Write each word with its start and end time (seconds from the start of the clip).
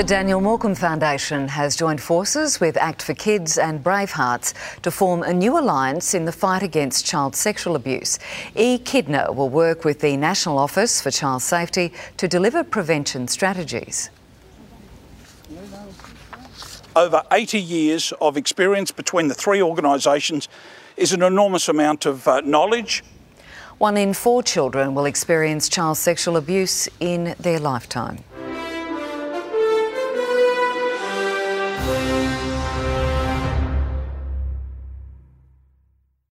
The 0.00 0.06
Daniel 0.06 0.40
Morcombe 0.40 0.78
Foundation 0.78 1.48
has 1.48 1.76
joined 1.76 2.00
forces 2.00 2.58
with 2.58 2.78
Act 2.78 3.02
for 3.02 3.12
Kids 3.12 3.58
and 3.58 3.84
Bravehearts 3.84 4.54
to 4.80 4.90
form 4.90 5.22
a 5.22 5.34
new 5.34 5.58
alliance 5.58 6.14
in 6.14 6.24
the 6.24 6.32
fight 6.32 6.62
against 6.62 7.04
child 7.04 7.36
sexual 7.36 7.76
abuse. 7.76 8.18
eKidna 8.56 9.34
will 9.34 9.50
work 9.50 9.84
with 9.84 10.00
the 10.00 10.16
National 10.16 10.56
Office 10.56 11.02
for 11.02 11.10
Child 11.10 11.42
Safety 11.42 11.92
to 12.16 12.26
deliver 12.26 12.64
prevention 12.64 13.28
strategies. 13.28 14.08
Over 16.96 17.22
80 17.30 17.60
years 17.60 18.14
of 18.22 18.38
experience 18.38 18.90
between 18.90 19.28
the 19.28 19.34
three 19.34 19.60
organisations 19.60 20.48
is 20.96 21.12
an 21.12 21.22
enormous 21.22 21.68
amount 21.68 22.06
of 22.06 22.26
uh, 22.26 22.40
knowledge. 22.40 23.04
One 23.76 23.98
in 23.98 24.14
four 24.14 24.42
children 24.42 24.94
will 24.94 25.04
experience 25.04 25.68
child 25.68 25.98
sexual 25.98 26.38
abuse 26.38 26.88
in 27.00 27.34
their 27.38 27.58
lifetime. 27.58 28.24